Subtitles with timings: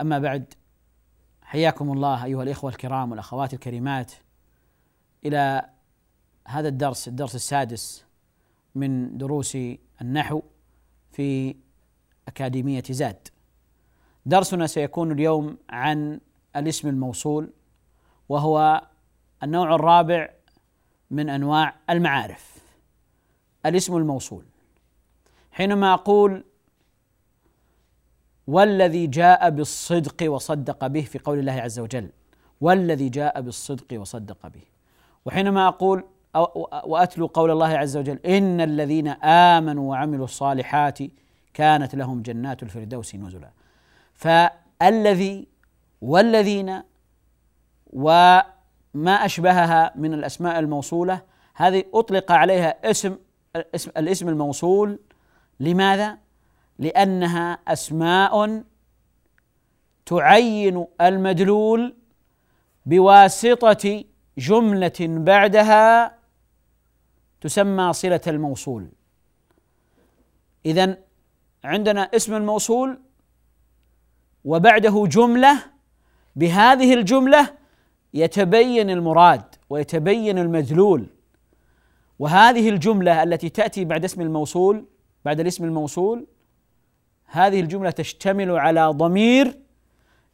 [0.00, 0.54] أما بعد
[1.42, 4.12] حياكم الله أيها الإخوة الكرام والأخوات الكريمات
[5.24, 5.70] إلى
[6.48, 8.04] هذا الدرس الدرس السادس
[8.74, 9.58] من دروس
[10.00, 10.42] النحو
[11.12, 11.56] في
[12.28, 13.28] أكاديمية زاد.
[14.26, 16.20] درسنا سيكون اليوم عن
[16.56, 17.52] الاسم الموصول
[18.28, 18.82] وهو
[19.42, 20.30] النوع الرابع
[21.10, 22.58] من أنواع المعارف.
[23.66, 24.44] الاسم الموصول.
[25.52, 26.44] حينما أقول
[28.48, 32.08] والذي جاء بالصدق وصدق به في قول الله عز وجل.
[32.60, 34.62] والذي جاء بالصدق وصدق به.
[35.24, 36.04] وحينما أقول
[36.84, 40.98] وأتلو قول الله عز وجل إن الذين آمنوا وعملوا الصالحات
[41.54, 43.50] كانت لهم جنات الفردوس نزلا.
[44.14, 45.46] فالذي
[46.00, 46.82] والذين
[47.92, 48.08] و
[48.94, 51.22] ما أشبهها من الأسماء الموصولة
[51.54, 53.16] هذه أطلق عليها اسم
[53.96, 54.98] الاسم الموصول.
[55.60, 56.18] لماذا؟
[56.78, 58.62] لأنها أسماء
[60.06, 61.96] تعين المدلول
[62.86, 64.04] بواسطة
[64.38, 66.18] جملة بعدها
[67.40, 68.88] تسمى صلة الموصول.
[70.66, 70.98] إذا
[71.64, 73.00] عندنا اسم الموصول
[74.44, 75.78] وبعده جملة.
[76.36, 77.54] بهذه الجملة
[78.14, 81.06] يتبين المراد ويتبين المدلول.
[82.18, 84.86] وهذه الجملة التي تأتي بعد اسم الموصول
[85.24, 86.26] بعد الاسم الموصول
[87.30, 89.58] هذه الجملة تشتمل على ضمير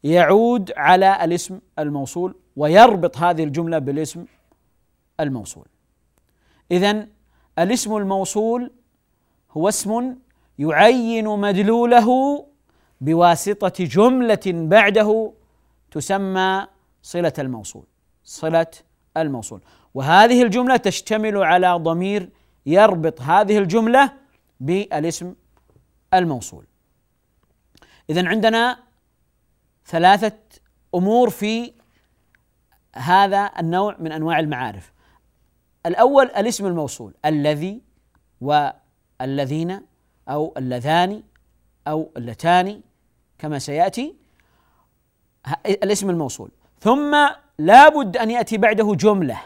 [0.04, 4.24] يعود على الاسم الموصول ويربط هذه الجملة بالاسم
[5.20, 5.66] الموصول.
[6.70, 7.06] اذا
[7.58, 8.70] الاسم الموصول
[9.50, 10.16] هو اسم
[10.58, 12.08] يعين مدلوله
[13.00, 15.32] بواسطة جملة بعده
[15.90, 16.66] تسمى
[17.02, 17.84] صلة الموصول.
[18.24, 18.66] صلة
[19.16, 19.60] الموصول.
[19.94, 22.30] وهذه الجملة تشتمل على ضمير
[22.66, 24.12] يربط هذه الجملة
[24.60, 25.34] بالاسم
[26.14, 26.64] الموصول.
[28.10, 28.78] إذا عندنا
[29.86, 30.38] ثلاثة
[30.94, 31.72] أمور في
[32.94, 34.92] هذا النوع من أنواع المعارف.
[35.86, 37.82] الأول الاسم الموصول الذي
[38.40, 39.80] والذين
[40.28, 41.22] أو اللذان
[41.88, 42.80] أو اللتان
[43.38, 44.14] كما سيأتي.
[45.66, 46.50] الاسم الموصول.
[46.80, 47.28] ثم
[47.58, 49.40] لابد أن يأتي بعده جملة.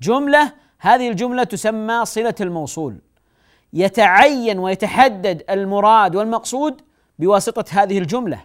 [0.00, 2.98] جملة هذه الجملة تسمى صلة الموصول.
[3.72, 6.82] يتعين ويتحدد المراد والمقصود
[7.18, 8.44] بواسطة هذه الجملة.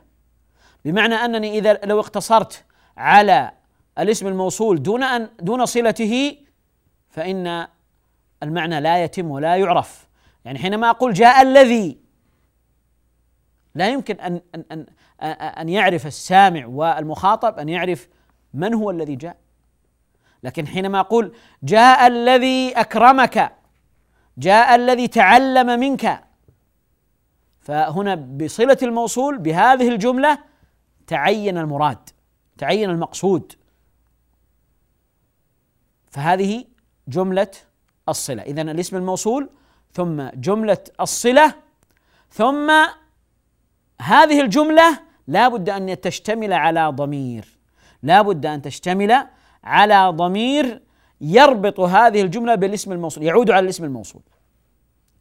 [0.85, 2.65] بمعنى أنني إذا لو اقتصرت
[2.97, 3.51] على
[3.99, 6.37] الاسم الموصول دون ان دون صلته
[7.09, 7.67] فإن
[8.43, 10.07] المعنى لا يتم ولا يعرف.
[10.45, 11.97] يعني حينما أقول جاء الذي
[13.75, 14.85] لا يمكن ان ان ان
[15.41, 18.07] أن يعرف السامع والمخاطب أن يعرف
[18.53, 19.37] من هو الذي جاء.
[20.43, 23.51] لكن حينما أقول جاء الذي أكرمك
[24.37, 26.23] جاء الذي تعلم منك
[27.61, 30.37] فهنا بصلة الموصول بهذه الجملة
[31.07, 32.09] تعين المراد
[32.57, 33.53] تعين المقصود.
[36.09, 36.65] فهذه
[37.07, 37.51] جملة
[38.09, 38.41] الصلة.
[38.41, 39.49] اذا الاسم الموصول
[39.93, 41.53] ثم جملة الصلة
[42.29, 42.71] ثم
[44.01, 47.59] هذه الجملة لا بد أن تشتمل على ضمير.
[48.03, 49.27] لا بد أن تشتمل
[49.63, 50.81] على ضمير
[51.21, 54.21] يربط هذه الجملة بالاسم الموصول يعود على الاسم الموصول.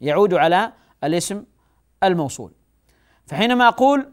[0.01, 0.73] يعود على
[1.03, 1.43] الاسم
[2.03, 2.51] الموصول.
[3.25, 4.11] فحينما أقول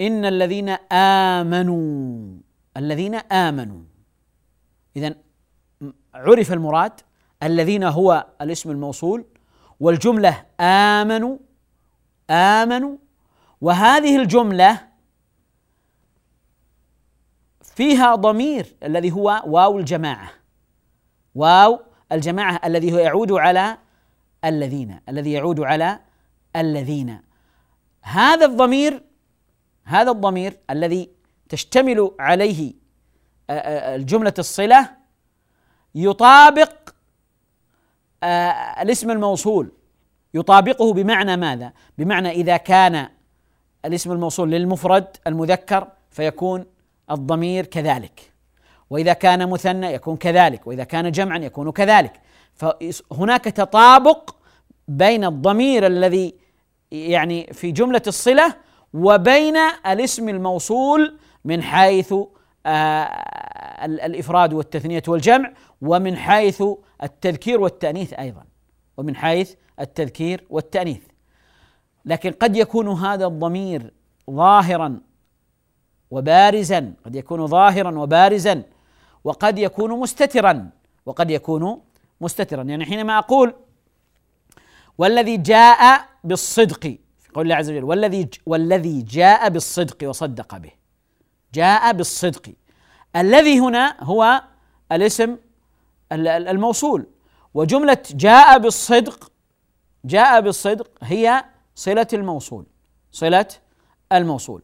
[0.00, 2.38] إن الذين آمنوا
[2.76, 3.80] الذين آمنوا
[4.96, 5.14] اذا
[6.14, 6.92] عرف المراد
[7.42, 9.24] الذين هو الاسم الموصول
[9.80, 11.38] والجملة آمنوا
[12.30, 12.96] آمنوا
[13.60, 14.88] وهذه الجملة
[17.62, 20.30] فيها ضمير الذي هو واو الجماعة.
[21.34, 21.80] واو
[22.12, 23.78] الجماعة الذي هو يعود على
[24.44, 26.00] الذين الذي يعود على
[26.56, 27.20] الذين.
[28.02, 29.02] هذا الضمير
[29.84, 31.10] هذا الضمير الذي
[31.48, 32.74] تشتمل عليه
[33.50, 34.90] الجملة الصلة
[35.94, 36.94] يطابق
[38.82, 39.72] الاسم الموصول.
[40.34, 43.08] يطابقه بمعنى ماذا؟ بمعنى إذا كان
[43.84, 46.66] الاسم الموصول للمفرد المذكر فيكون
[47.10, 48.32] الضمير كذلك.
[48.90, 52.20] وإذا كان مثنى يكون كذلك وإذا كان جمعا يكون كذلك.
[52.58, 54.34] فهناك تطابق
[54.88, 56.34] بين الضمير الذي
[56.90, 58.54] يعني في جملة الصلة
[58.94, 59.56] وبين
[59.86, 62.14] الاسم الموصول من حيث
[62.66, 63.02] آه
[63.84, 65.52] الإفراد والتثنية والجمع
[65.82, 66.62] ومن حيث
[67.02, 68.44] التذكير والتأنيث أيضا
[68.96, 71.02] ومن حيث التذكير والتأنيث.
[72.04, 73.92] لكن قد يكون هذا الضمير
[74.30, 75.00] ظاهرا
[76.10, 78.62] وبارزا قد يكون ظاهرا وبارزا
[79.24, 80.70] وقد يكون مستترا
[81.06, 81.80] وقد يكون
[82.20, 82.62] مستترا.
[82.62, 83.54] يعني حينما أقول
[84.98, 90.70] والذي جاء بالصدق في قول الله عز وجل والذي والذي جاء بالصدق وصدق به.
[91.54, 92.52] جاء بالصدق.
[93.16, 94.42] الذي هنا هو
[94.92, 95.36] الاسم
[96.12, 97.06] الموصول.
[97.54, 99.32] وجملة جاء بالصدق
[100.04, 101.44] جاء بالصدق هي
[101.74, 102.66] صلة الموصول.
[103.12, 103.48] صلة
[104.12, 104.62] الموصول.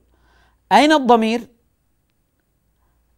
[0.73, 1.54] أين الضمير؟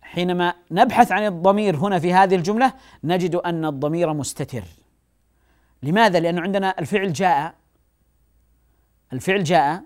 [0.07, 2.73] حينما نبحث عن الضمير هنا في هذه الجملة
[3.05, 4.63] نجد أن الضمير مستتر.
[5.83, 7.55] لماذا؟ لأنه عندنا الفعل جاء
[9.13, 9.83] الفعل جاء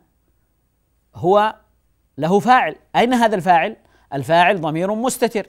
[1.14, 1.54] هو
[2.18, 2.76] له فاعل.
[2.96, 3.76] أين هذا الفاعل؟
[4.12, 5.46] الفاعل ضمير مستتر.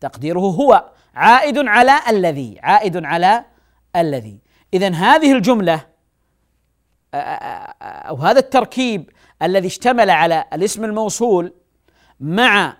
[0.00, 0.90] تقديره هو.
[1.14, 2.58] عائد على الذي.
[2.62, 3.44] عائد على
[3.96, 4.38] الذي.
[4.74, 5.86] إذا هذه الجملة
[7.14, 9.10] أو هذا التركيب
[9.42, 11.54] الذي اشتمل على الاسم الموصول
[12.20, 12.76] مع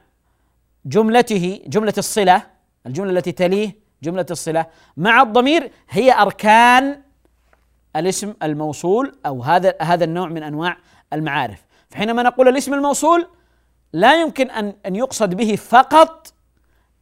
[0.86, 2.42] جملته جملة الصلة
[2.86, 4.66] الجملة التي تليه جملة الصلة
[4.96, 7.00] مع الضمير هي أركان
[7.96, 10.76] الاسم الموصول أو هذا هذا النوع من أنواع
[11.12, 11.64] المعارف.
[11.90, 13.26] فحينما نقول الاسم الموصول
[13.92, 16.32] لا يمكن أن أن يقصد به فقط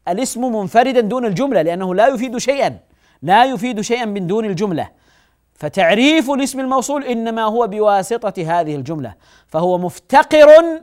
[0.09, 2.79] الاسم منفردا دون الجملة لأنه لا يفيد شيئا
[3.23, 4.89] لا يفيد شيئا من دون الجملة.
[5.55, 9.15] فتعريف الاسم الموصول إنما هو بواسطة هذه الجملة
[9.47, 10.83] فهو مفتقر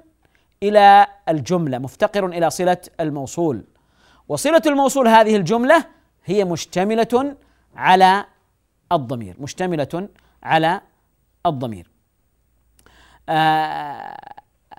[0.63, 3.63] إلى الجملة مفتقر إلى صلة الموصول.
[4.27, 5.85] وصلة الموصول هذه الجملة
[6.25, 7.35] هي مشتملة
[7.75, 8.25] على
[8.91, 10.09] الضمير مشتملة
[10.43, 10.81] على
[11.45, 11.89] الضمير.
[13.29, 14.17] آه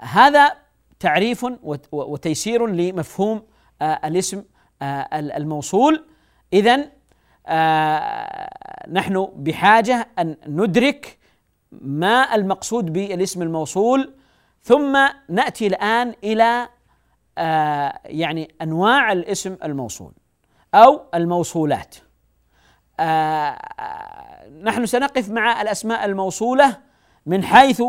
[0.00, 0.52] هذا
[1.00, 1.46] تعريف
[1.92, 3.42] وتيسير لمفهوم
[3.82, 4.44] آه الاسم
[4.82, 6.06] آه الموصول.
[6.52, 6.90] اذا
[7.46, 11.18] آه نحن بحاجة أن ندرك
[11.72, 14.14] ما المقصود بالاسم الموصول
[14.62, 14.98] ثم
[15.28, 16.68] نأتي الآن إلى
[17.38, 20.12] آه يعني أنواع الاسم الموصول
[20.74, 21.96] أو الموصولات.
[23.00, 23.58] آه
[24.62, 26.76] نحن سنقف مع الأسماء الموصولة
[27.26, 27.82] من حيث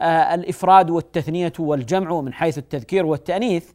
[0.00, 3.70] آه الإفراد والتثنية والجمع ومن حيث التذكير والتأنيث.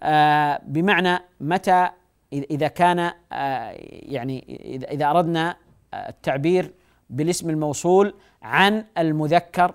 [0.00, 1.88] آه بمعنى متى
[2.32, 4.60] إذا كان آه يعني
[4.90, 5.56] إذا أردنا
[5.94, 6.74] التعبير
[7.10, 9.74] بالاسم الموصول عن المذكر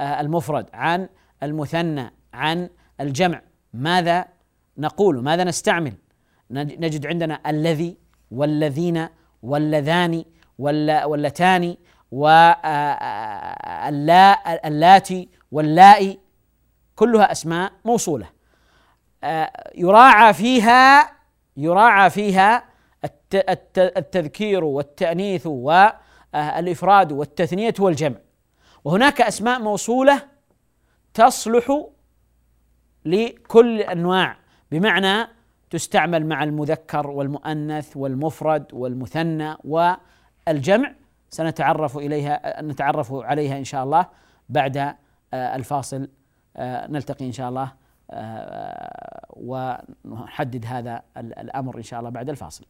[0.00, 1.08] آه، المفرد عن
[1.42, 2.68] المثنى عن
[3.00, 3.42] الجمع.
[3.74, 4.24] ماذا
[4.78, 5.92] نقول؟ ماذا نستعمل؟
[6.50, 7.96] نجد عندنا الذي
[8.30, 9.08] والذين
[9.42, 10.24] واللذان
[10.58, 11.76] واللتان
[14.60, 16.18] واللاتي واللائي.
[16.96, 18.28] كلها أسماء موصولة.
[19.24, 21.10] آه، يراعى فيها
[21.56, 22.64] يراعى فيها
[23.78, 28.16] التذكير والتأنيث والإفراد والتثنية والجمع.
[28.84, 30.29] وهناك أسماء موصولة
[31.14, 31.86] تصلح
[33.04, 34.36] لكل أنواع
[34.70, 35.28] بمعنى
[35.70, 40.92] تستعمل مع المذكر والمؤنث والمفرد والمثنى والجمع
[41.30, 44.06] سنتعرف إليها نتعرف عليها إن شاء الله
[44.48, 44.94] بعد آه،
[45.34, 46.08] الفاصل
[46.56, 47.72] آه، نلتقي إن شاء الله
[48.10, 52.64] آه، ونحدد هذا الأمر إن شاء الله بعد الفاصل.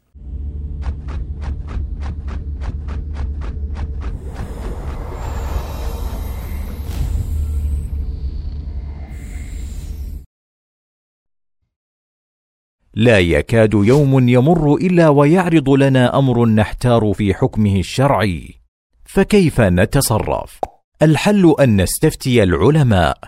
[12.94, 18.54] لا يكاد يوم يمر إلا ويعرض لنا أمر نحتار في حكمه الشرعي.
[19.06, 20.58] فكيف نتصرف؟
[21.02, 23.18] الحل أن نستفتي العلماء.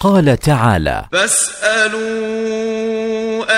[0.00, 1.98] قال تعالى فاسألوا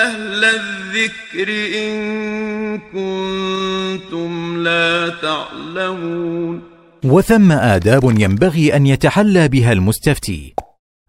[0.06, 1.48] أهل الذكر
[1.78, 6.62] إن كنتم لا تعلمون.
[7.04, 10.54] وثم آداب ينبغي أن يتحلى بها المستفتي.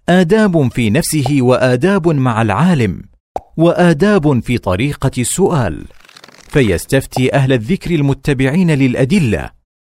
[0.10, 3.11] آداب في نفسه وآداب مع العالم.
[3.58, 5.86] وآداب في طريقة السؤال
[6.50, 9.50] فيستفتي أهل الذكر المتبعين للأدلة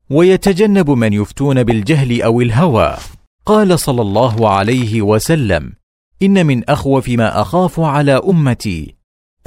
[0.10, 2.98] ويتجنب من يفتون بالجهل أو الهوى.
[3.46, 5.74] قال صلى الله عليه وسلم
[6.22, 8.96] إن من أخوف ما أخاف على أمتي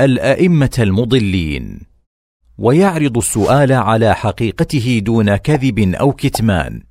[0.01, 1.81] الأئمة المضلين.
[2.59, 6.83] ويعرض السؤال على حقيقته دون كذب أو كتمان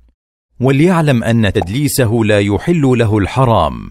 [0.60, 3.90] وليعلم أن تدليسه لا يحل له الحرام.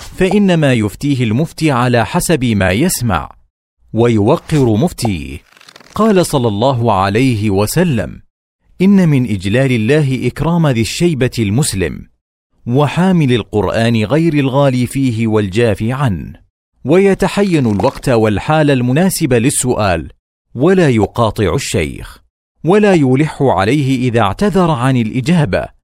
[0.00, 3.30] فإنما يفتيه المفتي على حسب ما يسمع
[3.92, 5.38] ويوقر مفتيه.
[5.94, 8.22] قال صلى الله عليه وسلم
[8.82, 12.06] إن من إجلال الله إكرام ذي الشيبة المسلم
[12.66, 16.32] وحامل القرآن غير الغالي فيه والجافي عنه.
[16.84, 20.10] ويتحين الوقت والحال المناسب للسؤال
[20.54, 22.22] ولا يقاطع الشيخ
[22.64, 25.79] ولا يلح عليه إذا اعتذر عن الإجابة.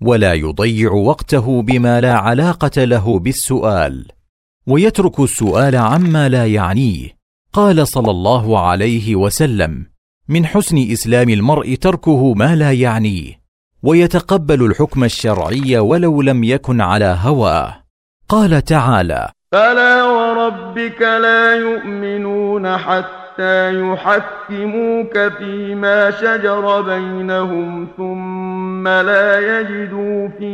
[0.00, 4.06] ولا يضيع وقته بما لا علاقة له بالسؤال.
[4.66, 7.08] ويترك السؤال عما لا يعنيه.
[7.52, 9.86] قال صلى الله عليه وسلم
[10.28, 13.40] من حسن إسلام المرء تركه ما لا يعنيه.
[13.82, 17.82] ويتقبل الحكم الشرعي ولو لم يكن على هواه.
[18.28, 23.19] قال تعالى فلا وربك لا يؤمنون حتى
[23.70, 30.50] يحكموك فيما شجر بينهم ثم لا يجدوا في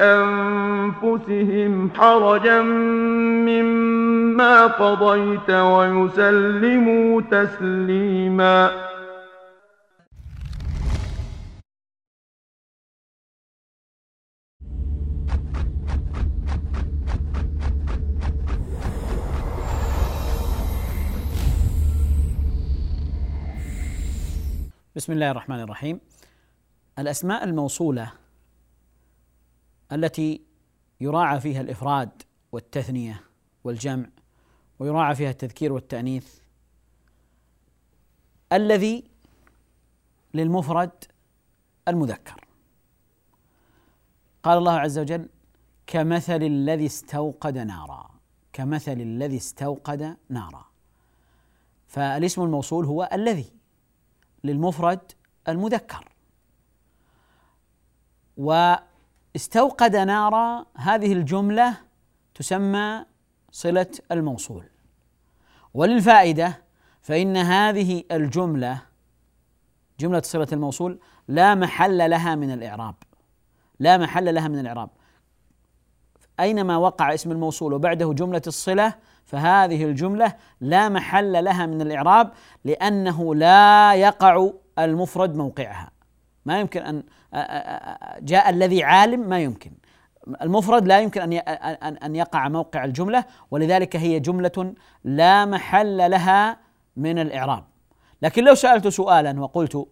[0.00, 2.62] أنفسهم حرجا
[3.48, 8.70] مما قضيت ويسلموا تسليما
[24.96, 26.00] بسم الله الرحمن الرحيم.
[26.98, 28.12] الأسماء الموصولة
[29.92, 30.42] التي
[31.00, 32.22] يراعى فيها الإفراد
[32.52, 33.24] والتثنية
[33.64, 34.06] والجمع
[34.78, 36.38] ويراعى فيها التذكير والتأنيث
[38.52, 39.04] الذي
[40.34, 41.04] للمفرد
[41.88, 42.44] المذكر.
[44.42, 45.28] قال الله عز وجل
[45.86, 48.10] كمثل الذي استوقد نارا.
[48.52, 50.64] كمثل الذي استوقد نارا.
[51.86, 53.61] فالاسم الموصول هو الذي
[54.44, 55.12] للمفرد
[55.48, 56.08] المذكر.
[58.36, 61.76] واستوقد نارا هذه الجملة
[62.34, 63.04] تسمى
[63.50, 64.64] صلة الموصول.
[65.74, 66.62] وللفائدة
[67.02, 68.82] فإن هذه الجملة
[70.00, 72.94] جملة صلة الموصول لا محل لها من الإعراب.
[73.78, 74.90] لا محل لها من الإعراب.
[76.40, 82.32] أينما وقع اسم الموصول وبعده جملة الصلة فهذه الجملة لا محل لها من الإعراب
[82.64, 85.90] لأنه لا يقع المفرد موقعها.
[86.46, 87.02] ما يمكن أن
[88.20, 89.72] جاء الذي عالم ما يمكن.
[90.42, 94.74] المفرد لا يمكن أن أن يقع موقع الجملة ولذلك هي جملة
[95.04, 96.58] لا محل لها
[96.96, 97.64] من الإعراب.
[98.22, 99.88] لكن لو سألت سؤالا وقلت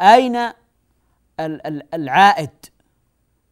[0.00, 0.38] أين
[1.94, 2.50] العائد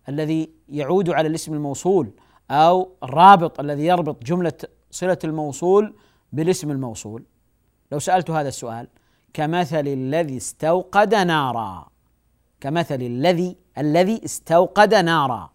[0.09, 2.11] الذي يعود على الاسم الموصول؟
[2.55, 4.53] أو الرابط الذي يربط جملة
[4.91, 5.95] صلة الموصول
[6.33, 7.25] بالاسم الموصول.
[7.93, 8.89] لو سألت هذا السؤال
[9.33, 11.89] كمثل الذي استوقد نارا.
[12.61, 15.51] كمثل الذي الذي استوقد نارا.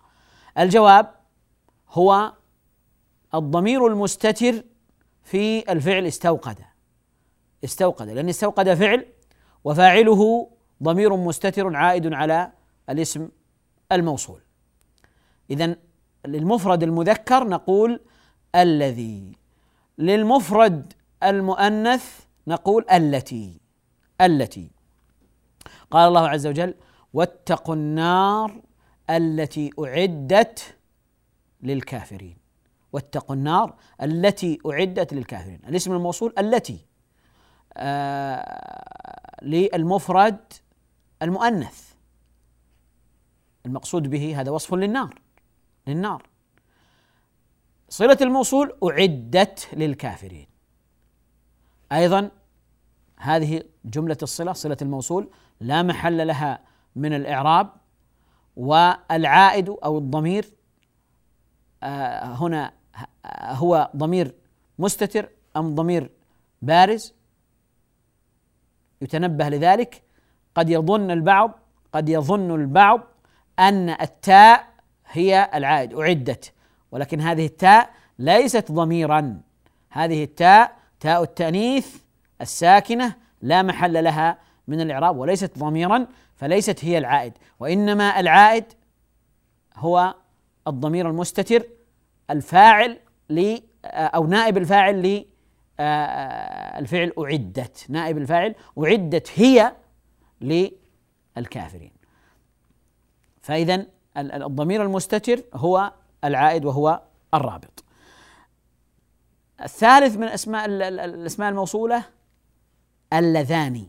[0.58, 1.16] الجواب
[1.90, 2.34] هو
[3.36, 4.64] الضمير المستتر
[5.24, 6.58] في الفعل استوقد.
[7.64, 9.06] استوقد لأن استوقد فعل
[9.64, 10.52] وفاعله
[10.84, 12.52] ضمير مستتر عائد على
[12.90, 13.30] الاسم
[13.92, 14.42] الموصول.
[15.50, 15.76] إذا
[16.26, 18.00] للمفرد المذكر نقول
[18.56, 19.32] الذي.
[19.98, 23.62] للمفرد المؤنث نقول التي.
[24.22, 24.72] التي.
[25.92, 26.74] قال الله عز وجل
[27.14, 28.62] واتقوا النار
[29.10, 30.76] التي أعدت
[31.62, 32.38] للكافرين.
[32.94, 35.62] واتقوا النار التي أعدت للكافرين.
[35.68, 36.86] الاسم الموصول التي.
[37.78, 40.54] آه للمفرد
[41.22, 41.90] المؤنث.
[43.66, 45.22] المقصود به هذا وصف للنار.
[45.90, 46.24] للنار.
[47.90, 50.48] صلة الموصول أعدت للكافرين.
[51.92, 52.32] أيضا
[53.18, 55.30] هذه جملة الصلة صلة الموصول
[55.60, 56.60] لا محل لها
[56.96, 57.70] من الإعراب
[58.56, 60.46] والعائد أو الضمير
[61.84, 62.74] آه، هنا
[63.36, 64.36] هو ضمير
[64.80, 66.12] مستتر أم ضمير
[66.62, 67.14] بارز.
[69.02, 70.04] يتنبه لذلك
[70.56, 71.60] قد يظن البعض
[71.94, 73.02] قد يظن البعض
[73.60, 74.69] أن التاء
[75.12, 76.54] هي العائد أعدت.
[76.92, 77.90] ولكن هذه التاء
[78.20, 79.42] ليست ضميرا.
[79.90, 81.96] هذه التاء تاء التأنيث
[82.42, 84.38] الساكنة لا محل لها
[84.68, 87.34] من الإعراب وليست ضميرا فليست هي العائد.
[87.60, 88.66] وإنما العائد
[89.76, 90.16] هو
[90.68, 91.64] الضمير المستتر
[92.30, 93.00] الفاعل
[93.30, 95.26] ل أو نائب الفاعل ل
[95.80, 97.86] الفعل أعدت.
[97.90, 99.76] نائب الفاعل أعدت هي
[100.42, 101.92] للكافرين.
[103.42, 103.86] فإذا
[104.20, 107.02] الضمير المستتر هو العائد وهو
[107.34, 107.84] الرابط.
[109.62, 112.04] الثالث من اسماء الأسماء الموصولة
[113.14, 113.88] اللذان.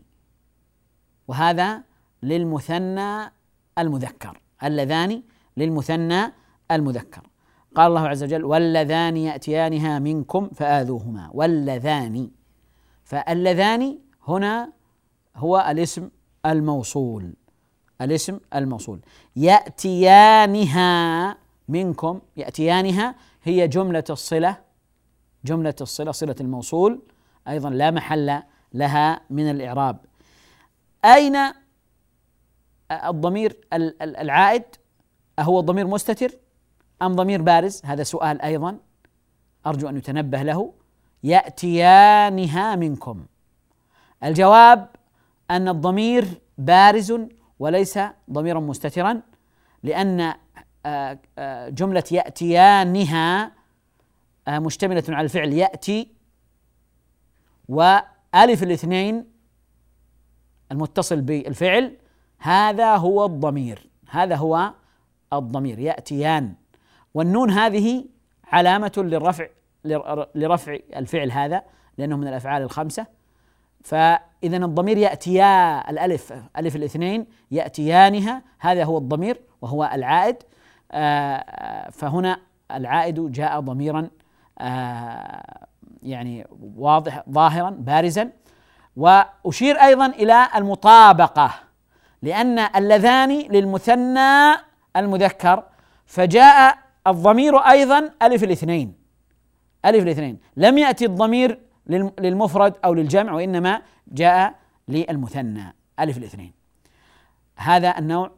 [1.27, 1.83] وهذا
[2.23, 3.31] للمثنى
[3.77, 4.41] المذكر.
[4.63, 5.23] اللذان
[5.57, 6.33] للمثنى
[6.71, 7.27] المذكر.
[7.75, 11.29] قال الله عز وجل واللذان يأتيانها منكم فآذوهما.
[11.33, 12.31] واللذان.
[13.03, 14.73] فاللذان هنا
[15.35, 16.09] هو الاسم
[16.45, 17.33] الموصول.
[18.01, 18.99] الاسم الموصول.
[19.35, 20.91] يأتيانها
[21.67, 24.57] منكم يأتيانها هي جملة الصلة
[25.45, 27.01] جملة الصلة صلة الموصول
[27.47, 28.41] أيضا لا محل
[28.73, 29.97] لها من الإعراب.
[31.05, 31.37] أين
[32.91, 33.57] الضمير
[34.01, 34.63] العائد؟
[35.39, 36.31] أهو ضمير مستتر
[37.01, 38.77] أم ضمير بارز؟ هذا سؤال أيضا.
[39.67, 40.73] أرجو أن يتنبه له.
[41.23, 43.25] يأتيانها منكم.
[44.23, 44.89] الجواب
[45.51, 47.13] أن الضمير بارز
[47.61, 47.99] وليس
[48.31, 49.21] ضميرا مستترا
[49.83, 50.33] لأن
[50.85, 53.51] آه، آه، جملة يأتيانها
[54.47, 56.11] آه، مشتملة على الفعل يأتي
[57.69, 59.25] وألف الاثنين
[60.71, 61.97] المتصل بالفعل
[62.37, 64.73] هذا هو الضمير هذا هو
[65.33, 66.53] الضمير يأتيان.
[67.13, 68.05] والنون هذه
[68.43, 69.47] علامة للرفع
[70.35, 71.63] لرفع الفعل هذا
[71.97, 73.20] لأنه من الأفعال الخمسة.
[73.83, 80.35] فإذا الضمير يأتيا الألف ألف الاثنين يأتيانها هذا هو الضمير وهو العائد.
[80.91, 82.39] آه، فهنا
[82.71, 84.09] العائد جاء ضميرا
[84.59, 85.67] آه،
[86.03, 88.29] يعني واضح ظاهرا بارزا.
[88.95, 91.51] وأشير أيضا إلى المطابقة
[92.21, 94.53] لأن اللذان للمثنى
[94.95, 95.63] المذكر
[96.05, 98.93] فجاء الضمير أيضا ألف الاثنين
[99.85, 100.39] ألف الاثنين.
[100.57, 104.55] لم يأتي الضمير للمفرد أو للجمع وإنما جاء
[104.87, 105.75] للمثنى.
[105.99, 106.53] ألف الاثنين
[107.55, 108.31] هذا النوع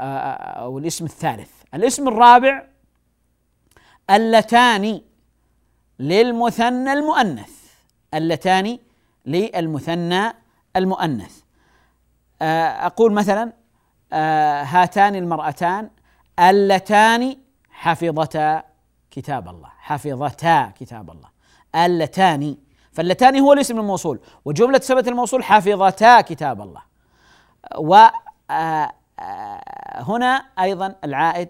[0.00, 1.50] آه، آه، أو الاسم الثالث.
[1.74, 2.66] الاسم الرابع
[4.10, 5.00] اللتان
[5.98, 7.50] للمثنى المؤنث.
[8.14, 8.78] اللتان
[9.26, 10.32] للمثنى
[10.76, 11.40] المؤنث.
[12.42, 13.52] آه، أقول مثلا
[14.62, 15.90] هاتان المرأتان
[16.38, 17.36] اللتان
[17.70, 18.62] حفظتا
[19.10, 19.68] كتاب الله.
[19.78, 21.28] حفظتا كتاب الله.
[21.74, 22.56] اللتان
[22.92, 26.82] فاللتان هو الاسم الموصول وجملة صلة الموصول حفظتا كتاب الله.
[27.78, 28.12] وهنا
[28.50, 28.92] آه،
[30.58, 31.48] آه، أيضا العائد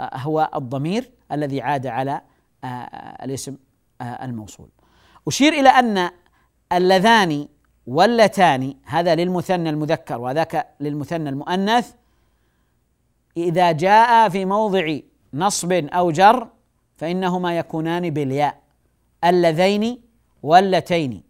[0.00, 2.20] آه، هو الضمير الذي عاد على
[3.22, 3.56] الاسم
[4.00, 4.68] الموصول.
[5.28, 6.10] أشير إلى أن
[6.72, 7.48] اللذان
[7.86, 11.92] واللتان هذا للمثنى المذكر وذاك للمثنى المؤنث
[13.36, 14.98] إذا جاء في موضع
[15.34, 16.48] نصب أو جر
[16.96, 18.60] فإنهما يكونان بالياء.
[19.24, 20.07] اللذين
[20.42, 21.22] واللتين.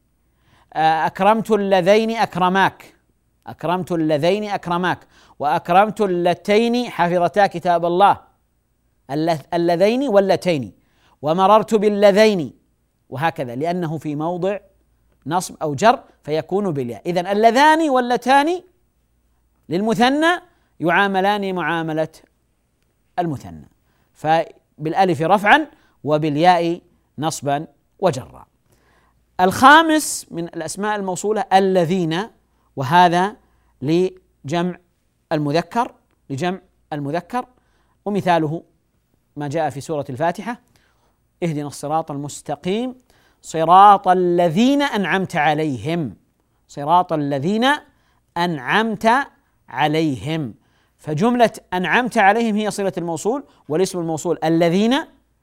[0.75, 2.95] آه، أكرمت اللذين أكرماك.
[3.47, 4.99] أكرمت اللذين أكرماك.
[5.39, 8.21] وأكرمت اللتين حفظتا كتاب الله.
[9.55, 10.73] اللذين واللتين.
[11.23, 12.53] ومررت باللذين.
[13.09, 14.59] وهكذا لأنه في موضع
[15.27, 17.03] نصب أو جر فيكون بالياء.
[17.07, 18.63] إذا اللذان واللتان
[19.69, 20.41] للمثنى
[20.81, 22.09] يعاملان معاملة
[23.19, 23.69] المثنى.
[24.13, 25.67] فبالألف رفعا
[26.05, 26.81] وبالياء
[27.19, 27.67] نصبا
[27.99, 28.48] وجرا.
[29.41, 32.29] الخامس من الأسماء الموصولة الذين
[32.77, 33.37] وهذا
[33.83, 34.79] لجمع
[35.33, 35.95] المذكر
[36.31, 36.61] لجمع
[36.93, 37.47] المذكر.
[38.05, 38.63] ومثاله
[39.37, 40.61] ما جاء في سورة الفاتحة
[41.43, 42.95] اهدنا الصراط المستقيم
[43.43, 46.17] صراط الذين أنعمت عليهم
[46.69, 47.67] صراط الذين
[48.37, 49.11] أنعمت
[49.69, 50.55] عليهم.
[50.99, 54.99] فجملة أنعمت عليهم هي صلة الموصول والاسم الموصول الذين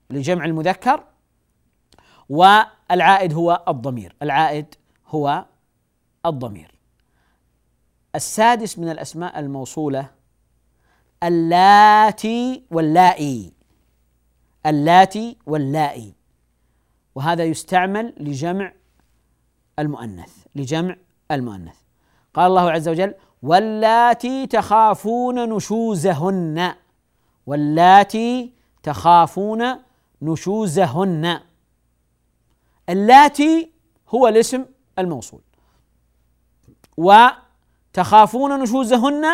[0.10, 1.04] لجمع المذكر.
[2.30, 4.16] والعائد هو الضمير.
[4.22, 4.76] العائد
[5.08, 5.46] هو
[6.26, 6.76] الضمير.
[8.16, 10.10] السادس من الأسماء الموصولة
[11.24, 13.54] اللاتي واللائي.
[14.66, 16.14] اللاتي واللائي.
[17.16, 18.74] وهذا يستعمل لجمع
[19.80, 20.96] المؤنث لجمع
[21.32, 21.76] المؤنث.
[22.34, 26.76] قال الله عز وجل واللاتي تخافون نشوزهن.
[27.46, 29.76] واللاتي تخافون
[30.22, 31.40] نشوزهن.
[32.90, 33.72] اللاتي
[34.10, 34.66] هو الاسم
[35.00, 35.42] الموصول.
[36.98, 39.26] وتخافون نشوزهن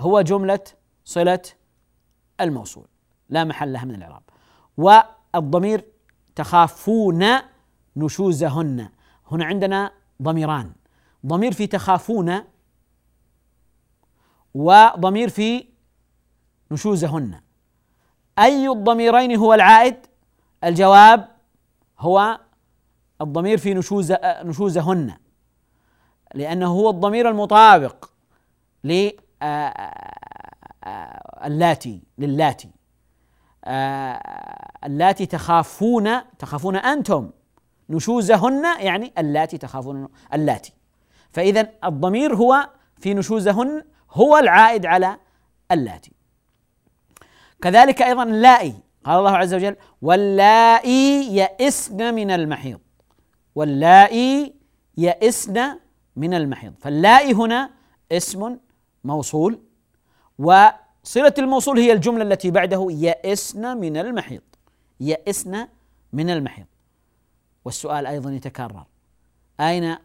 [0.00, 0.60] هو جملة
[1.04, 1.42] صلة
[2.40, 2.86] الموصول.
[3.28, 4.22] لا محل لها من الإعراب.
[4.76, 5.84] والضمير
[6.36, 7.26] تخافون
[7.96, 8.88] نشوزهن.
[9.30, 10.72] هنا عندنا ضميران.
[11.26, 12.44] ضمير في تخافون
[14.54, 15.68] وضمير في
[16.70, 17.40] نشوزهن.
[18.38, 20.06] أي الضميرين هو العائد؟
[20.64, 21.37] الجواب
[22.00, 22.40] هو
[23.20, 25.16] الضمير في نشوز نشوزهن
[26.34, 28.10] لأنه هو الضمير المطابق
[31.44, 32.70] للاتي للاتي
[34.84, 37.30] اللاتي تخافون تخافون أنتم.
[37.90, 40.72] نشوزهن يعني اللاتي تخافون اللاتي.
[41.32, 45.16] فاذا الضمير هو في نشوزهن هو العائد على
[45.72, 46.12] اللاتي.
[47.62, 48.74] كذلك أيضا اللائي.
[49.08, 52.80] قال الله عز وجل واللائي يئسن من المحيض.
[53.54, 54.54] واللائي
[54.96, 55.78] يئسن
[56.16, 56.74] من المحيض.
[56.80, 57.70] فاللائي هنا
[58.12, 58.56] اسم
[59.04, 59.58] موصول
[60.38, 64.40] وصلة الموصول هي الجملة التي بعده يئسن من المحيض.
[65.00, 65.68] يئسن
[66.12, 66.66] من المحيض.
[67.64, 68.86] والسؤال أيضا يتكرر.
[69.60, 69.96] أين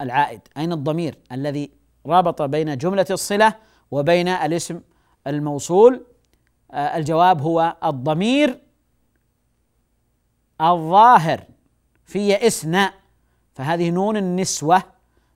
[0.00, 1.70] العائد؟ أين الضمير الذي
[2.06, 3.54] رابط بين جملة الصلة
[3.90, 4.80] وبين الاسم
[5.26, 6.04] الموصول؟
[6.74, 8.60] الجواب هو الضمير
[10.60, 11.42] الظاهر.
[12.04, 12.88] في يئسن
[13.54, 14.82] فهذه نون النسوة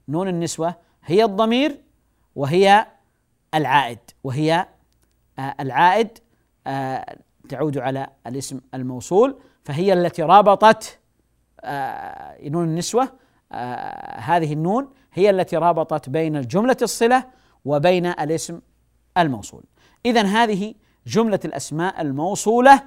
[0.09, 1.81] نون النسوة هي الضمير
[2.37, 2.87] وهي
[3.55, 4.67] العائد وهي
[5.39, 6.19] آه العائد
[6.67, 7.19] آه
[7.49, 9.39] تعود على الاسم الموصول.
[9.65, 10.99] فهي التي رابطت
[11.61, 13.13] آه نون النسوة
[13.53, 17.25] آه هذه النون هي التي رابطت بين الجملة الصلة
[17.65, 18.61] وبين الاسم
[19.19, 19.65] الموصول.
[20.07, 20.75] إذا هذه
[21.07, 22.83] جملة الأسماء الموصولة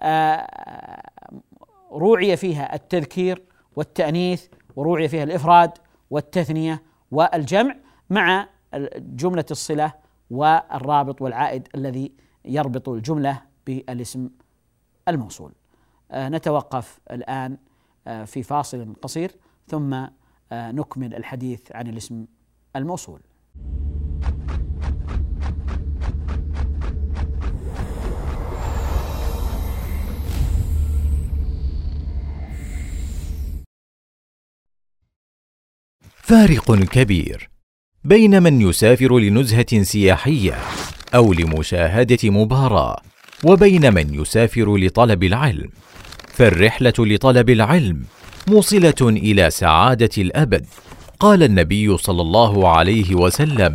[0.00, 1.10] آه
[1.92, 3.42] روعي فيها التذكير
[3.76, 5.70] والتأنيث وروعي فيها الإفراد
[6.10, 7.76] والتثنية والجمع
[8.10, 8.48] مع
[8.96, 9.92] جملة الصلة
[10.30, 12.12] والرابط والعائد الذي
[12.44, 14.30] يربط الجملة بالاسم
[15.08, 15.52] الموصول.
[16.10, 17.58] آه نتوقف الآن
[18.06, 19.32] آه في فاصل قصير
[19.66, 20.06] ثم
[20.52, 22.26] نكمل الحديث عن الاسم
[22.76, 23.20] الموصول.
[36.32, 37.50] فارق كبير
[38.04, 40.58] بين من يسافر لنزهة سياحية
[41.14, 43.02] أو لمشاهدة مباراة
[43.44, 45.70] وبين من يسافر لطلب العلم.
[46.28, 48.02] فالرحلة لطلب العلم
[48.48, 50.66] موصلة إلى سعادة الأبد.
[51.20, 53.74] قال النبي صلى الله عليه وسلم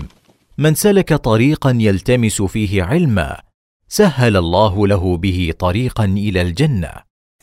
[0.57, 3.41] من سلك طريقا يلتمس فيه علما
[3.87, 6.91] سهل الله له به طريقا إلى الجنة.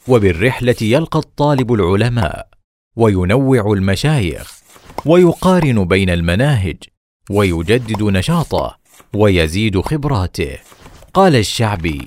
[0.08, 2.48] وبالرحلة يلقى الطالب العلماء
[2.96, 4.63] وينوع المشايخ
[5.06, 6.76] ويقارن بين المناهج
[7.30, 8.78] ويجدد نشاطه
[9.14, 10.58] ويزيد خبراته.
[11.14, 12.06] قال الشعبي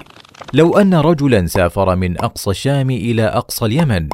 [0.53, 4.09] لو أن رجلا سافر من أقصى الشام إلى أقصى اليمن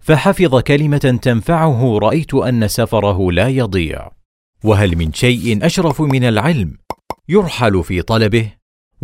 [0.00, 4.10] فحفظ كلمة تنفعه رأيت أن سفره لا يضيع.
[4.64, 6.76] وهل من شيء أشرف من العلم
[7.28, 8.52] يرحل في طلبه؟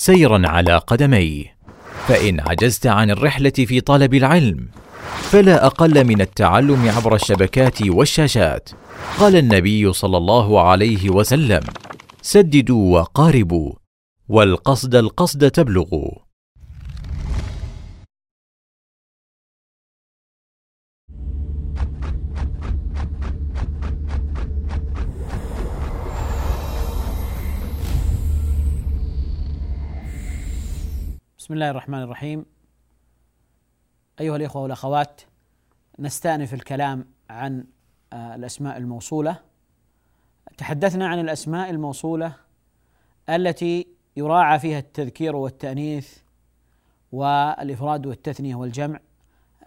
[0.00, 1.58] سيرا على قدميه.
[2.06, 4.68] فإن عجزت عن الرحلة في طلب العلم
[5.22, 8.68] فلا أقل من التعلم عبر الشبكات والشاشات.
[9.18, 11.60] قال النبي صلى الله عليه وسلم
[12.22, 13.72] سددوا وقاربوا
[14.28, 16.27] والقصد القصد تبلغوا.
[31.48, 32.46] بسم الله الرحمن الرحيم.
[34.20, 35.20] أيها الإخوة والأخوات
[35.98, 37.64] نستأنف الكلام عن
[38.12, 39.40] الأسماء الموصولة.
[40.58, 42.32] تحدثنا عن الأسماء الموصولة
[43.28, 46.18] التي يراعى فيها التذكير والتأنيث
[47.12, 49.00] والإفراد والتثنية والجمع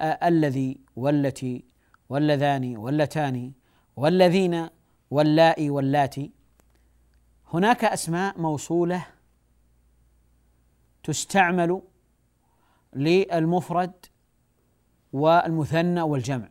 [0.01, 1.65] الذي والتي
[2.09, 3.51] واللذان واللتان
[3.95, 4.67] والذين
[5.11, 6.31] واللائي واللاتي.
[7.53, 9.05] هناك أسماء موصولة
[11.03, 11.81] تستعمل
[12.93, 14.05] للمفرد
[15.13, 16.49] والمثنى والجمع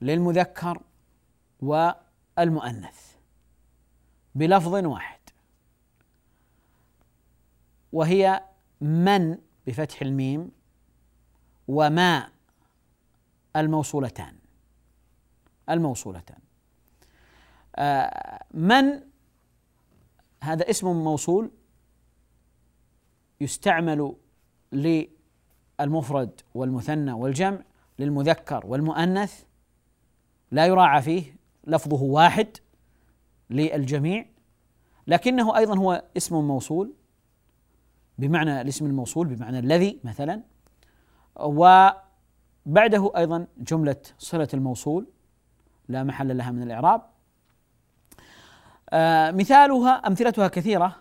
[0.00, 0.82] للمذكر
[1.60, 3.16] والمؤنث
[4.34, 5.20] بلفظ واحد.
[7.92, 8.44] وهي
[8.80, 10.50] من بفتح الميم
[11.68, 12.28] وما
[13.56, 14.36] الموصولتان.
[15.70, 16.38] الموصولتان.
[17.76, 19.00] آه من
[20.42, 21.50] هذا اسم موصول
[23.40, 24.14] يستعمل
[24.72, 27.58] للمفرد والمثنى والجمع
[27.98, 29.42] للمذكر والمؤنث
[30.50, 32.48] لا يراعى فيه لفظه واحد
[33.50, 34.26] للجميع
[35.06, 36.92] لكنه أيضا هو اسم موصول
[38.18, 40.42] بمعنى الاسم الموصول بمعنى الذي مثلا
[41.36, 45.06] وبعده أيضا جملة صلة الموصول
[45.88, 47.02] لا محل لها من الإعراب.
[48.90, 50.84] آه مثالها أمثلتها كثيرة.
[50.86, 50.94] آه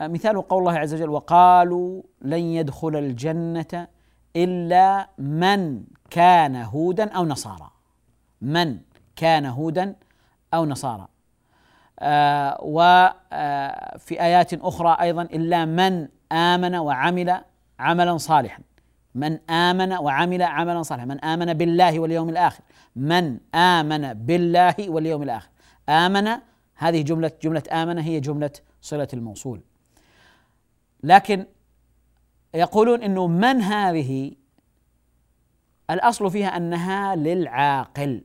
[0.00, 3.88] مثال قول الله عز وجل وقالوا لن يدخل الجنة
[4.36, 7.70] إلا من كان هودا أو نصارى.
[8.42, 8.78] من
[9.16, 9.96] كان هودا
[10.54, 11.08] أو نصارى.
[11.98, 17.40] آه وفي آيات أخرى أيضا إلا من آمن وعمل
[17.78, 18.62] عملا صالحا.
[19.14, 21.04] من آمن وعمل عملا صالحا.
[21.04, 22.62] من آمن بالله واليوم الآخر.
[22.96, 25.48] من آمن بالله واليوم الآخر.
[25.88, 26.28] آمن
[26.74, 29.60] هذه جملة جملة آمن هي جملة صلة الموصول.
[31.04, 31.46] لكن
[32.54, 34.32] يقولون إنه من هذه؟
[35.90, 38.24] الأصل فيها أنها للعاقل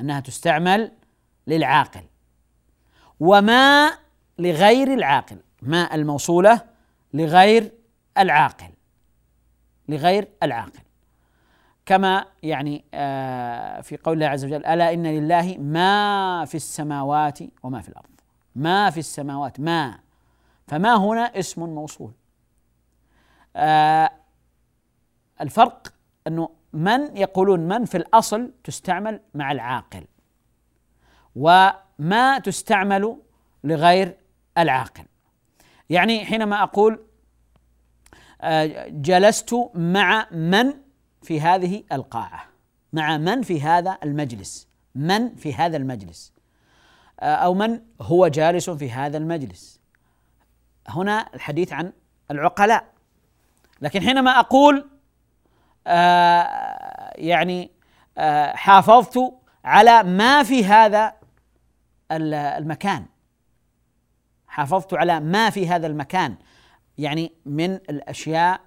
[0.00, 0.92] أنها تستعمل
[1.46, 2.02] للعاقل
[3.20, 3.90] وما
[4.38, 6.60] لغير العاقل ما الموصولة
[7.14, 7.72] لغير
[8.18, 8.70] العاقل
[9.88, 10.80] لغير العاقل.
[11.86, 17.80] كما يعني آه، في قول الله عز وجل ألا إن لله ما في السماوات وما
[17.80, 18.10] في الأرض.
[18.56, 19.98] ما في السماوات ما.
[20.66, 22.12] فما هنا اسم موصول.
[23.56, 24.10] آه،
[25.40, 25.94] الفرق
[26.26, 30.04] أنه من يقولون من في الأصل تستعمل مع العاقل
[31.36, 33.16] وما تستعمل
[33.64, 34.16] لغير
[34.58, 35.04] العاقل.
[35.90, 37.04] يعني حينما أقول
[38.40, 40.74] آه، جلست مع من
[41.22, 42.44] في هذه القاعة
[42.92, 46.32] مع من في هذا المجلس من في هذا المجلس
[47.20, 49.80] آه، أو من هو جالس في هذا المجلس.
[50.88, 51.92] هنا الحديث عن
[52.30, 52.84] العقلاء.
[53.80, 54.88] لكن حينما أقول
[55.86, 57.70] آه يعني
[58.18, 59.32] آه حافظت
[59.64, 61.14] على ما في هذا
[62.12, 63.06] المكان.
[64.46, 66.36] حافظت على ما في هذا المكان.
[66.98, 68.60] يعني من الأشياء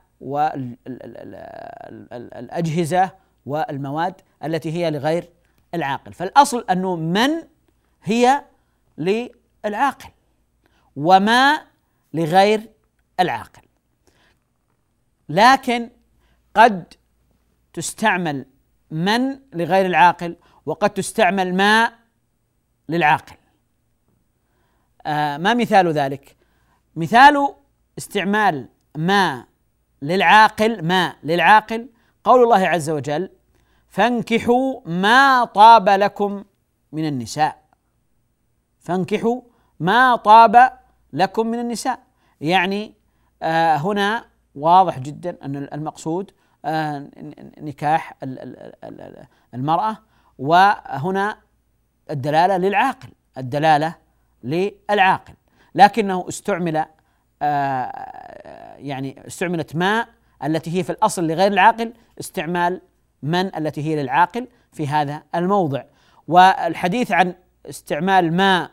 [2.11, 3.11] والاجهزه
[3.45, 5.29] والمواد التي هي لغير
[5.73, 6.13] العاقل.
[6.13, 7.29] فالأصل أنه من
[8.03, 8.43] هي
[8.97, 10.09] للعاقل.
[10.95, 11.61] وما
[12.15, 12.71] لغير
[13.19, 13.61] العاقل.
[15.29, 15.89] لكن
[16.55, 16.93] قد
[17.73, 18.45] تستعمل
[18.91, 21.91] من لغير العاقل وقد تستعمل ما
[22.89, 23.35] للعاقل.
[25.05, 26.35] آه ما مثال ذلك؟
[26.95, 27.55] مثال
[27.97, 29.45] استعمال ما
[30.01, 31.89] للعاقل ما للعاقل
[32.23, 33.29] قول الله عز وجل
[33.87, 36.43] فانكحوا ما طاب لكم
[36.91, 37.65] من النساء.
[38.79, 39.41] فانكحوا
[39.79, 40.79] ما طاب
[41.13, 42.04] لكم من النساء.
[42.45, 42.93] يعني
[43.43, 46.31] آه هنا واضح جدا أن المقصود
[46.65, 47.09] آه
[47.57, 48.13] نكاح
[49.53, 49.97] المرأة
[50.39, 51.37] وهنا
[52.11, 53.95] الدلالة للعاقل الدلالة
[54.43, 55.33] للعاقل.
[55.75, 56.85] لكنه استعمل
[57.41, 60.07] آه يعني استعملت ما
[60.43, 62.81] التي هي في الأصل لغير العاقل استعمال
[63.23, 65.83] من التي هي للعاقل في هذا الموضع.
[66.27, 67.35] والحديث عن
[67.69, 68.69] استعمال ما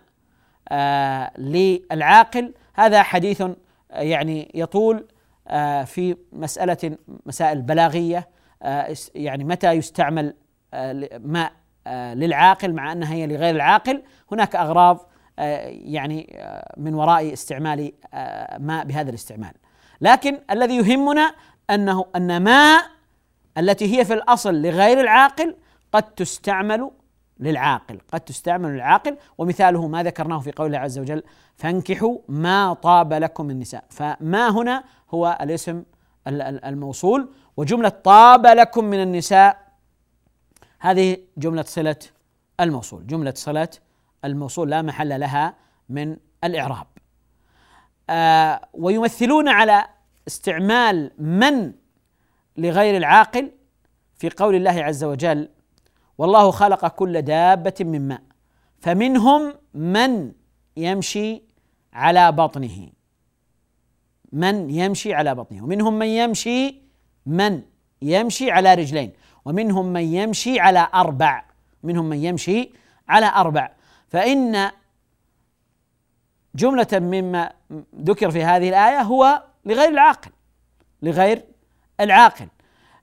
[1.39, 3.43] للعاقل هذا حديث
[3.93, 5.07] يعني يطول
[5.49, 8.29] آه، في مسألة مسائل بلاغية
[8.63, 10.35] آه، يعني متى يستعمل
[10.75, 11.53] آه، ماء
[12.15, 14.03] للعاقل مع أنها هي لغير العاقل.
[14.33, 15.09] هناك أغراض
[15.69, 16.37] يعني
[16.77, 17.93] من وراء استعمال
[18.59, 19.53] ماء بهذا الاستعمال.
[20.01, 21.35] لكن الذي يهمنا
[21.71, 22.83] أنه أن ماء
[23.59, 25.57] التي هي في الأصل لغير العاقل
[25.93, 26.91] قد تستعمل
[27.40, 31.23] للعاقل قد تستعمل للعاقل ومثاله ما ذكرناه في قول الله عز وجل
[31.57, 35.83] فانكحوا ما طاب لكم من النساء فما هنا هو الاسم
[36.27, 37.33] الموصول.
[37.57, 39.73] وجملة طاب لكم من النساء
[40.79, 41.97] هذه جملة صلة
[42.61, 43.07] الموصول.
[43.07, 43.68] جملة صلة
[44.25, 45.55] الموصول لا محل لها
[45.88, 46.87] من الإعراب.
[48.11, 49.85] آه ويمثلون على
[50.29, 51.73] استعمال من
[52.57, 53.53] لغير العاقل
[54.16, 55.49] في قول الله عز وجل
[56.18, 58.22] والله خلق كل دابة من ماء.
[58.81, 60.33] فمنهم من
[60.77, 61.42] يمشي
[61.92, 62.88] على بطنه.
[64.33, 65.64] من يمشي على بطنه.
[65.64, 66.83] ومنهم من يمشي
[67.27, 67.62] من
[68.03, 69.12] يمشي على رجلين.
[69.44, 71.44] ومنهم من يمشي على أربع.
[71.83, 72.72] منهم من يمشي
[73.09, 73.72] على أربع.
[74.09, 74.70] فإن
[76.55, 77.53] جملة مما
[77.96, 80.31] ذكر في هذه الآية هو لغير العاقل
[81.03, 81.44] لغير
[82.01, 82.48] العاقل.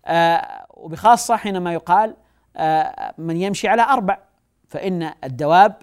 [0.05, 2.15] آه وبخاصة حينما يقال
[3.17, 4.17] من يمشي على أربع.
[4.67, 5.75] فإن الدواب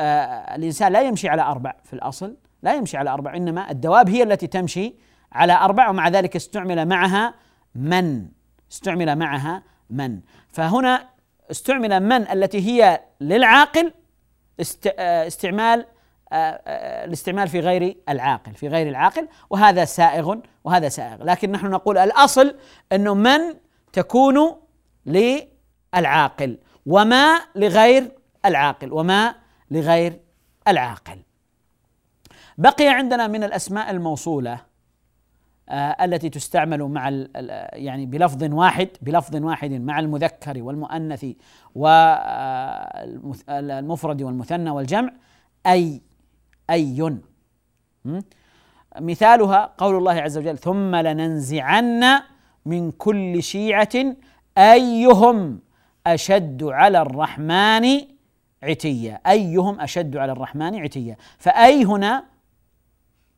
[0.00, 4.22] آه الإنسان لا يمشي على أربع في الأصل لا يمشي على أربع إنما الدواب هي
[4.22, 4.94] التي تمشي
[5.32, 7.34] على أربع ومع ذلك استعمل معها
[7.74, 8.28] من.
[8.72, 10.20] استعمل معها من.
[10.48, 11.08] فهنا
[11.50, 13.92] استعمل من التي هي للعاقل
[14.98, 15.86] آه، استعمال
[16.32, 21.24] الاستعمال في غير العاقل في غير العاقل وهذا سائغ وهذا سائغ.
[21.24, 22.56] لكن نحن نقول الأصل
[22.92, 23.40] إنه من
[23.92, 24.56] تكون
[26.86, 28.12] وما لغير
[28.44, 28.92] العاقل.
[28.92, 29.34] وما
[29.70, 30.20] لغير
[30.68, 31.18] العاقل.
[32.58, 34.60] بقي عندنا من الأسماء الموصولة
[35.68, 37.08] آه التي تستعمل مع
[37.72, 41.26] يعني بلفظ واحد بلفظ واحد مع المذكر والمؤنث
[43.48, 45.12] والمفرد والمثنى والجمع.
[45.66, 46.02] أي
[46.70, 47.18] أي.
[49.00, 52.22] مثالها قول الله عز وجل ثم لننزعن
[52.66, 54.16] من كل شيعة
[54.58, 55.60] أيهم
[56.06, 58.00] أشد على الرحمن
[58.62, 62.24] عتيا أيهم أشد على الرحمن عتيا فأي هنا؟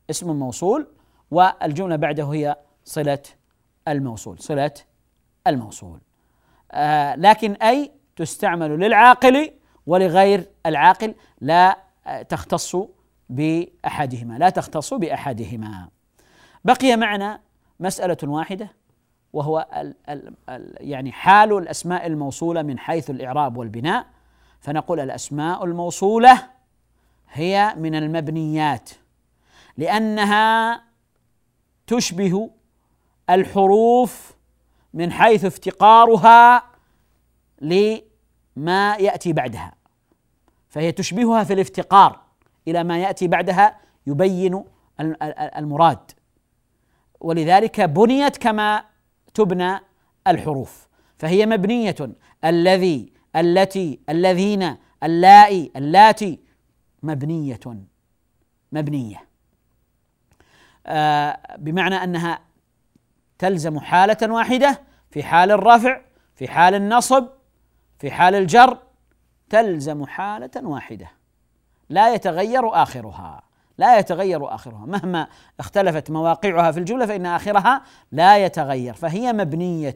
[0.09, 0.87] اسم موصول
[1.31, 3.23] والجملة بعده هي صلة
[3.87, 4.71] الموصول صلة
[5.47, 5.99] الموصول.
[6.71, 9.51] آه لكن أي تستعمل للعاقل
[9.85, 11.77] ولغير العاقل لا
[12.29, 12.75] تختص
[13.29, 15.89] بأحدهما لا تختص بأحدهما.
[16.65, 17.39] بقي معنا
[17.79, 18.69] مسألة واحدة.
[19.33, 24.05] وهو ال ال ال يعني حال الأسماء الموصولة من حيث الإعراب والبناء.
[24.59, 26.49] فنقول الأسماء الموصولة
[27.31, 28.89] هي من المبنيات
[29.77, 30.83] لأنها
[31.87, 32.49] تشبه
[33.29, 34.35] الحروف
[34.93, 36.63] من حيث افتقارها
[37.61, 39.73] لما يأتي بعدها.
[40.69, 42.19] فهي تشبهها في الافتقار
[42.67, 44.63] إلى ما يأتي بعدها يبين
[45.57, 46.11] المراد.
[47.19, 48.83] ولذلك بنيت كما
[49.37, 49.79] تبنى
[50.27, 50.87] الحروف.
[51.17, 51.95] فهي مبنية.
[52.45, 56.39] الذي التي الذين اللائي اللاتي.
[57.03, 57.59] مبنية.
[58.71, 59.27] مبنية.
[60.85, 62.39] آه بمعنى أنها
[63.39, 64.81] تلزم حالة واحدة.
[65.11, 66.01] في حال الرفع
[66.35, 67.27] في حال النصب
[67.99, 68.77] في حال الجر
[69.49, 71.11] تلزم حالة واحدة.
[71.89, 73.43] لا يتغير آخرها.
[73.77, 74.85] لا يتغير آخرها.
[74.85, 75.27] مهما
[75.59, 78.93] اختلفت مواقعها في الجملة فإن آخرها لا يتغير.
[78.93, 79.95] فهي مبنية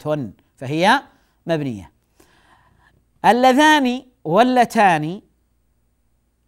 [0.57, 1.01] فهي
[1.47, 1.91] مبنية.
[3.25, 5.21] اللذان واللتان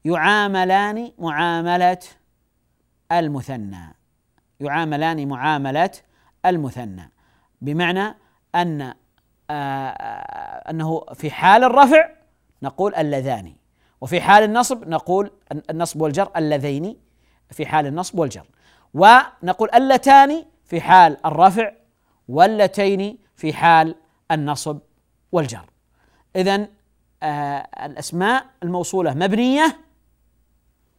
[0.05, 1.99] يعاملان معاملة
[3.11, 3.95] المثنى.
[4.59, 5.91] يعاملان معاملة
[6.45, 7.11] المثنى.
[7.61, 8.15] بمعنى
[8.55, 8.93] أن
[9.49, 9.89] آه،
[10.69, 12.09] أنه في حال الرفع
[12.63, 13.53] نقول اللذان
[14.01, 15.31] وفي حال النصب نقول
[15.69, 16.97] النصب والجر اللذين.
[17.53, 18.45] في حال النصب والجر.
[18.93, 21.71] ونقول اللتان في حال الرفع
[22.27, 23.95] واللتين في حال
[24.31, 24.79] النصب
[25.31, 25.65] والجر.
[26.35, 26.67] اذا
[27.23, 29.77] آه الأسماء الموصولة مبنية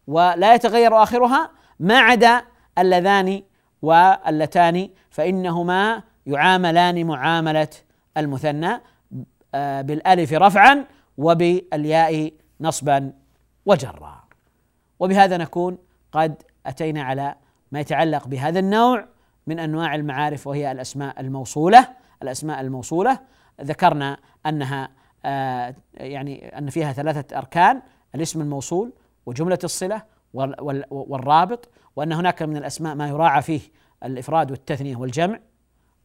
[0.06, 2.44] ولا يتغير آخرها ما عدا
[2.78, 3.42] اللذان
[3.82, 7.68] واللتان فإنهما يعاملان معاملة
[8.16, 8.80] المثنى
[9.54, 10.84] آه بالألف رفعا
[11.18, 13.12] وبالياء نصبا
[13.66, 14.24] وجرا.
[15.00, 15.78] وبهذا نكون
[16.14, 17.34] قد أتينا على
[17.72, 19.06] ما يتعلق بهذا النوع
[19.46, 21.88] من أنواع المعارف وهي الأسماء الموصولة
[22.22, 23.18] الأسماء الموصولة.
[23.60, 24.88] ذكرنا أنها
[25.24, 27.82] آه يعني أن فيها ثلاثة أركان
[28.14, 28.92] الاسم الموصول
[29.26, 30.02] وجملة الصلة
[30.90, 33.60] والرابط وأن هناك من الأسماء ما يراعى فيه
[34.04, 35.38] الإفراد والتثنية والجمع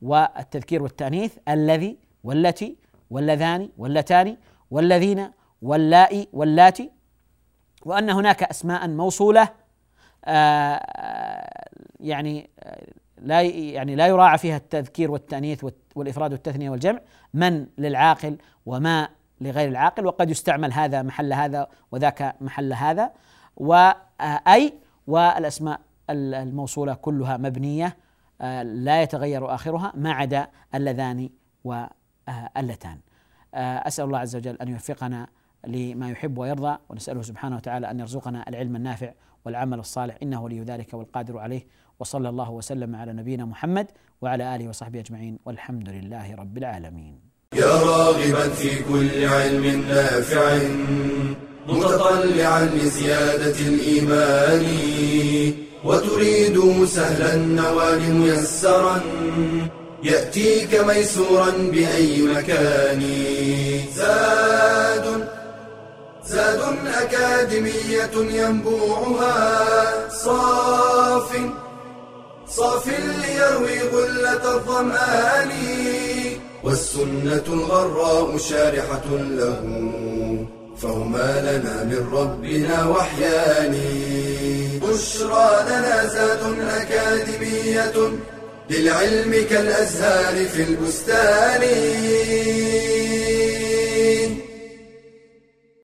[0.02, 2.78] والتذكير والتأنيث الذي والتي
[3.10, 4.38] واللذان واللتان
[4.72, 6.92] والذين واللائي واللاتي
[7.86, 9.50] وأن هناك أسماء موصولة
[12.00, 12.88] يعني آه،
[13.22, 17.00] لا يعني لا يراعى فيها التذكير والتأنيث والإفراد والتثنية والجمع.
[17.34, 19.10] من للعاقل وما
[19.42, 23.12] لغير العاقل وقد يستعمل هذا محل هذا وذاك محل هذا.
[23.58, 24.74] واي
[25.08, 25.80] والأسماء
[26.10, 27.98] الموصولة كلها مبنية
[28.42, 31.30] آه، لا يتغير آخرها ما عدا اللذان
[31.64, 33.00] واللتان
[33.54, 35.28] أسأل الله عز وجل أن يوفقنا
[35.68, 39.14] لما يحب ويرضى ونسأله سبحانه وتعالى أن يرزقنا العلم النافع
[39.46, 40.18] والعمل الصالح.
[40.24, 41.68] إنه ولي ذلك والقادر عليه.
[42.00, 43.88] وصلى الله وسلم على نبينا محمد
[44.22, 45.40] وعلى آله وصحبه أجمعين.
[45.46, 47.20] والحمد لله رب العالمين.
[47.56, 50.58] يا راغبا في كل علم نافع
[51.68, 54.66] متطلعا لزيادة الإيمان
[55.86, 59.02] وتريد سهلا النوال ميسرا
[60.04, 63.02] يأتيك ميسورا بأي مكان.
[63.94, 64.89] زاد
[66.30, 70.10] زاد أكاديمية ينبوعها.
[70.10, 71.32] صاف
[72.48, 75.52] صاف ليروي غلة الظمآن.
[76.64, 79.62] والسنة الغراء شارحة له.
[80.78, 83.82] فهما لنا من ربنا وحيان.
[84.84, 88.12] بشرى لنا زاد أكاديمية
[88.70, 91.62] للعلم كالأزهار في البستان.